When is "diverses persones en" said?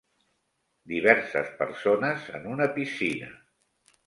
0.93-2.49